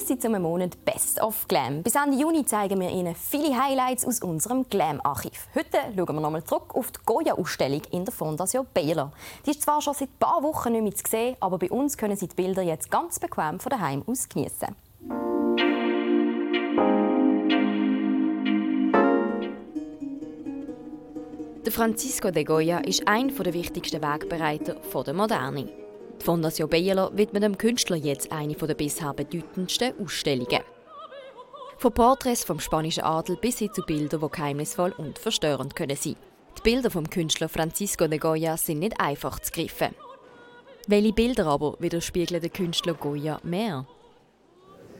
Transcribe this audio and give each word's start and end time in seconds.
seit 0.00 0.24
einem 0.24 0.42
Monat 0.42 0.84
Best 0.84 1.20
of 1.20 1.46
Glam. 1.48 1.82
Bis 1.82 1.94
Ende 1.94 2.16
Juni 2.16 2.44
zeigen 2.44 2.80
wir 2.80 2.90
Ihnen 2.90 3.14
viele 3.14 3.56
Highlights 3.60 4.06
aus 4.06 4.20
unserem 4.20 4.68
Glam-Archiv. 4.68 5.48
Heute 5.54 5.78
schauen 5.94 6.16
wir 6.16 6.20
nochmal 6.20 6.44
zurück 6.44 6.74
auf 6.74 6.90
die 6.90 7.00
Goya-Ausstellung 7.04 7.82
in 7.90 8.04
der 8.04 8.14
Fondation 8.14 8.66
Baylor. 8.72 9.12
Die 9.44 9.50
ist 9.50 9.62
zwar 9.62 9.80
schon 9.82 9.94
seit 9.94 10.08
ein 10.08 10.18
paar 10.18 10.42
Wochen 10.42 10.72
nicht 10.72 10.82
mehr 10.82 10.94
zu 10.94 11.04
sehen, 11.08 11.36
aber 11.40 11.58
bei 11.58 11.70
uns 11.70 11.96
können 11.96 12.16
Sie 12.16 12.28
die 12.28 12.34
Bilder 12.34 12.62
jetzt 12.62 12.90
ganz 12.90 13.18
bequem 13.18 13.60
von 13.60 13.70
daheim 13.70 14.02
aus 14.06 14.28
genießen. 14.28 14.74
Der 21.64 21.72
Francisco 21.72 22.30
de 22.30 22.44
Goya 22.44 22.78
ist 22.78 23.06
einer 23.06 23.32
der 23.32 23.52
wichtigsten 23.52 24.00
Wegbereiter 24.00 24.76
der 25.04 25.14
Moderne. 25.14 25.85
Die 26.20 26.24
Fondation 26.24 26.68
Baylor 26.68 27.16
widmet 27.16 27.42
dem 27.42 27.58
Künstler 27.58 27.96
jetzt 27.96 28.32
eine 28.32 28.54
der 28.54 28.74
bisher 28.74 29.12
bedeutendsten 29.14 29.92
Ausstellungen. 30.02 30.60
Von 31.78 31.92
Porträts 31.92 32.44
vom 32.44 32.58
spanischen 32.58 33.04
Adel 33.04 33.36
bis 33.36 33.58
hin 33.58 33.72
zu 33.72 33.82
Bildern, 33.82 34.20
die 34.20 34.30
geheimnisvoll 34.30 34.92
und 34.96 35.18
verstörend 35.18 35.76
können 35.76 35.96
sein. 35.96 36.16
Die 36.56 36.62
Bilder 36.62 36.90
vom 36.90 37.08
Künstler 37.08 37.48
Francisco 37.48 38.08
de 38.08 38.18
Goya 38.18 38.56
sind 38.56 38.78
nicht 38.78 38.98
einfach 38.98 39.38
zu 39.40 39.52
greifen. 39.52 39.94
Welche 40.88 41.12
Bilder 41.12 41.46
aber 41.46 41.76
widerspiegeln 41.80 42.40
der 42.40 42.50
Künstler 42.50 42.94
Goya 42.94 43.38
mehr? 43.42 43.86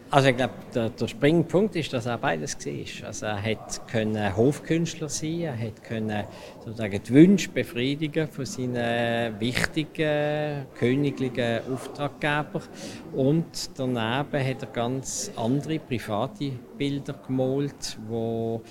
Also 0.08 0.28
ich 0.28 0.36
glaube, 0.36 0.54
der, 0.72 0.90
der 0.90 1.08
Springpunkt 1.08 1.74
ist, 1.74 1.92
dass 1.92 2.06
er 2.06 2.16
beides 2.16 2.56
war. 2.64 3.08
Also 3.08 3.26
er 3.26 3.36
hätte 3.38 4.36
Hofkünstler 4.36 5.08
sein, 5.08 5.40
er 5.40 5.52
hätte 5.54 6.26
sozusagen 6.64 7.02
die 7.02 7.12
Wünsche 7.12 7.50
befriedigen 7.50 8.28
von 8.28 8.46
seinen 8.46 9.40
wichtigen 9.40 10.66
königlichen 10.78 11.60
Auftraggebern 11.72 12.62
und 13.14 13.70
daneben 13.76 14.46
hat 14.48 14.62
er 14.62 14.68
ganz 14.72 15.32
andere 15.34 15.80
private 15.80 16.52
Bilder 16.78 17.14
gemalt, 17.26 17.98
wo 18.06 18.62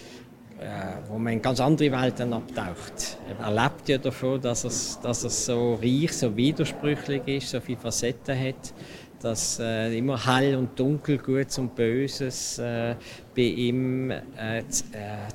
äh, 0.58 1.10
wo 1.10 1.18
man 1.18 1.34
in 1.34 1.42
ganz 1.42 1.60
andere 1.60 1.92
Welten 1.92 2.32
abtaucht. 2.32 3.18
Er 3.42 3.52
lebt 3.52 3.90
ja 3.90 3.98
davon, 3.98 4.40
dass 4.40 4.64
er, 4.64 5.02
dass 5.04 5.26
er 5.26 5.30
so 5.30 5.74
reich, 5.74 6.14
so 6.14 6.34
widersprüchlich 6.34 7.28
ist, 7.28 7.50
so 7.50 7.60
viele 7.60 7.78
Facetten 7.78 8.40
hat 8.40 8.74
dass 9.22 9.60
äh, 9.60 9.98
immer 9.98 10.24
hell 10.26 10.56
und 10.56 10.80
dunkel, 10.80 11.18
Gutes 11.18 11.58
und 11.58 11.76
Böses 11.76 12.60
äh, 12.60 12.96
bei 13.36 13.42
ihm 13.42 14.12
äh, 14.12 14.60
äh, 14.60 14.64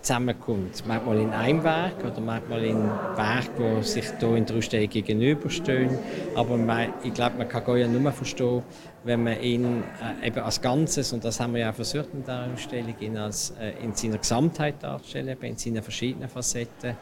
zusammenkommt. 0.01 0.85
Manchmal 0.87 1.19
in 1.19 1.31
einem 1.31 1.65
Werk 1.65 2.05
oder 2.05 2.21
manchmal 2.21 2.65
in 2.65 2.83
Werken, 3.17 3.79
die 3.79 3.83
sich 3.83 4.05
hier 4.19 4.37
in 4.37 4.47
der 4.47 4.57
Ausstellung 4.57 4.89
gegenüberstehen. 4.89 5.99
Aber 6.35 6.57
man, 6.57 6.93
ich 7.03 7.15
glaube, 7.15 7.39
man 7.39 7.49
kann 7.49 7.65
Goya 7.65 7.87
nur 7.87 8.13
verstehen, 8.13 8.63
wenn 9.05 9.25
man 9.25 9.41
ihn 9.41 9.83
äh, 10.23 10.29
eben 10.29 10.41
als 10.41 10.61
Ganzes, 10.61 11.13
und 11.13 11.25
das 11.25 11.41
haben 11.41 11.55
wir 11.55 11.61
ja 11.61 11.73
versucht 11.73 12.09
in 12.13 12.23
dieser 12.23 12.47
Ausstellung, 12.53 12.95
ihn 13.01 13.17
als, 13.17 13.55
äh, 13.61 13.73
in 13.83 13.95
seiner 13.95 14.19
Gesamtheit 14.19 14.83
darzustellen, 14.83 15.37
in 15.41 15.57
seinen 15.57 15.83
verschiedenen 15.83 16.29
Facetten. 16.29 16.97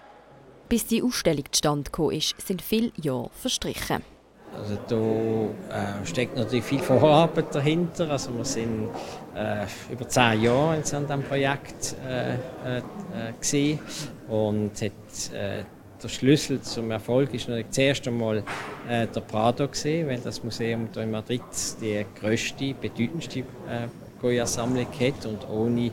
Bis 0.69 0.87
die 0.87 1.03
Ausstellung 1.03 1.45
zustande 1.51 1.91
ist, 2.13 2.35
sind 2.47 2.61
viele 2.61 2.93
Jahre 2.97 3.31
verstrichen. 3.33 4.03
Also 4.57 4.79
da 4.89 6.03
äh, 6.03 6.07
steckt 6.07 6.37
natürlich 6.37 6.65
viel 6.65 6.81
Vorarbeit 6.81 7.55
dahinter. 7.55 8.11
Also 8.11 8.37
wir 8.37 8.45
sind 8.45 8.89
äh, 9.35 9.67
über 9.93 10.09
zehn 10.09 10.43
Jahre 10.43 10.77
an 10.77 10.83
diesem 10.83 11.23
Projekt 11.23 11.95
äh, 12.07 12.35
äh, 12.35 12.83
gesehen 13.39 13.79
und 14.29 14.73
hat, 14.81 15.33
äh, 15.33 15.65
der 16.03 16.09
Schlüssel 16.09 16.61
zum 16.61 16.91
Erfolg 16.91 17.35
ist 17.35 17.49
natürlich 17.49 17.69
das 17.69 17.79
erste 17.79 18.11
Mal 18.11 18.45
äh, 18.89 19.07
der 19.07 19.21
Prado 19.21 19.67
gesehen, 19.67 20.09
weil 20.09 20.19
das 20.19 20.45
Museum 20.45 20.89
hier 20.93 21.03
in 21.03 21.11
Madrid 21.11 21.43
die 21.81 22.05
größte, 22.21 22.75
bedeutendste 22.75 23.45
äh, 24.19 24.23
Goya-Sammlung 24.23 24.87
hat 24.87 25.27
und 25.27 25.49
ohne 25.49 25.91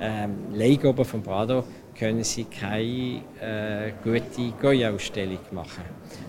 ähm, 0.00 0.54
Leihgaben 0.54 1.04
von 1.04 1.22
Prado 1.22 1.64
können 1.98 2.22
sie 2.22 2.44
keine 2.44 3.22
äh, 3.40 3.92
gute 4.04 4.52
Goya-Ausstellung 4.60 5.40
machen. 5.50 5.82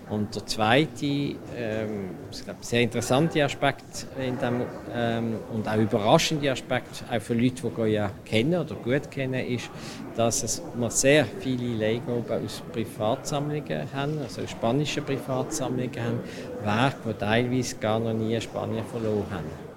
Und 0.10 0.36
der 0.36 0.46
zweite, 0.48 1.06
ähm, 1.06 2.10
ich 2.32 2.44
glaube, 2.44 2.60
sehr 2.62 2.82
interessante 2.82 3.44
Aspekt 3.44 4.08
in 4.20 4.38
dem, 4.40 4.62
ähm, 4.92 5.36
und 5.54 5.68
auch 5.68 5.78
überraschende 5.78 6.52
Aspekt, 6.52 7.04
auch 7.12 7.22
für 7.22 7.36
Leute, 7.36 7.62
die 7.62 7.70
Goya 7.70 8.10
kennen 8.26 8.60
oder 8.60 8.74
gut 8.74 9.12
kennen, 9.12 9.46
ist, 9.46 9.70
dass 10.16 10.42
es 10.42 10.64
wir 10.76 10.90
sehr 10.90 11.26
viele 11.40 11.76
Lego 11.76 12.26
aus 12.28 12.64
Privatsammlungen 12.74 13.94
haben, 13.94 14.18
also 14.20 14.42
aus 14.42 14.50
spanischen 14.50 15.04
Privatsammlungen 15.06 15.92
haben, 16.04 16.20
Werke, 16.64 17.14
die 17.14 17.20
teilweise 17.20 17.76
gar 17.76 18.00
noch 18.00 18.14
nie 18.14 18.42
Spanien 18.42 18.86
verloren 18.86 19.26
haben. 19.30 19.69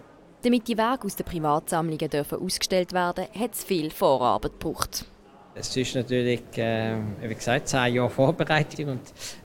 Damit 0.43 0.67
die 0.67 0.77
Werke 0.77 1.07
aus 1.07 1.15
den 1.15 1.25
Privatsammlungen 1.25 2.11
dürfen 2.11 2.41
ausgestellt 2.41 2.93
werden, 2.93 3.27
hat 3.39 3.55
es 3.55 3.63
viel 3.63 3.91
Vorarbeit 3.91 4.59
gebraucht. 4.59 5.05
Es 5.55 5.77
ist 5.77 5.95
natürlich, 5.95 6.43
äh, 6.57 6.97
wie 7.21 7.35
gesagt, 7.35 7.69
zehn 7.69 7.95
Jahre 7.95 8.11
Vorbereitung 8.11 8.89
und 8.89 9.03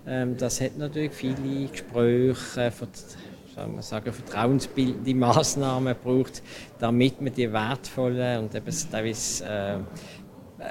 ähm, 0.07 0.35
das 0.37 0.59
hat 0.59 0.75
natürlich 0.77 1.11
viele 1.11 1.67
Gespräche, 1.67 2.61
äh, 2.61 2.71
vertrauensbildende 2.71 5.13
Maßnahmen 5.15 5.95
gebraucht, 6.01 6.41
damit 6.79 7.21
man 7.21 7.33
die 7.33 7.51
wertvollen 7.51 8.39
und 8.39 8.55
eben 8.55 8.91
teilweise 8.91 9.45
äh, 9.45 9.77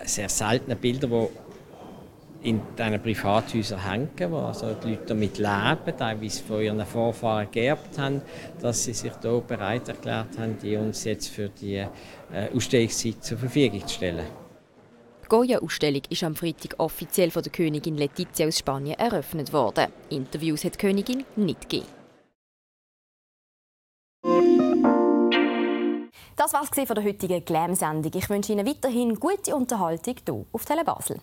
sehr 0.06 0.28
seltenen 0.28 0.78
Bilder, 0.78 1.06
die 1.06 1.28
in 2.42 2.60
diesen 2.78 3.02
Privathäusern 3.02 3.82
hängen, 3.82 4.30
wo 4.30 4.38
also 4.38 4.74
die 4.74 4.91
Leute 4.91 5.06
damit 5.06 5.38
leben, 5.38 5.97
teilweise 5.98 6.42
von 6.42 6.62
ihren 6.62 6.84
Vorfahren 6.86 7.50
geerbt 7.50 7.98
haben, 7.98 8.22
dass 8.60 8.84
sie 8.84 8.92
sich 8.92 9.12
hier 9.20 9.42
bereit 9.47 9.88
erklärt 9.88 10.38
haben, 10.38 10.56
die 10.58 10.76
uns 10.76 11.04
jetzt 11.04 11.28
für 11.28 11.48
die 11.48 11.76
äh, 11.76 11.88
Ausstellungszeit 12.54 13.24
zur 13.24 13.38
Verfügung 13.38 13.86
zu 13.86 13.94
stellen. 13.94 14.26
Die 15.24 15.28
Goya-Ausstellung 15.28 16.02
ist 16.08 16.22
am 16.22 16.36
Freitag 16.36 16.78
offiziell 16.78 17.32
von 17.32 17.42
der 17.42 17.50
Königin 17.50 17.97
Letizia 17.97 18.47
aus 18.47 18.58
Spanien 18.58 18.98
eröffnet 18.98 19.53
worden. 19.53 19.86
Interviews 20.08 20.64
hat 20.64 20.74
die 20.74 20.78
Königin 20.78 21.24
nicht 21.34 21.68
gegeben. 21.68 21.86
Das 26.36 26.53
war 26.53 26.62
es 26.62 26.68
von 26.68 26.94
der 26.94 27.03
heutigen 27.03 27.44
Glam-Sendung. 27.44 28.12
Ich 28.14 28.28
wünsche 28.28 28.53
Ihnen 28.53 28.66
weiterhin 28.66 29.18
gute 29.18 29.56
Unterhaltung 29.56 30.14
hier 30.24 30.44
auf 30.53 30.64
Tele 30.64 30.84
Basel. 30.84 31.18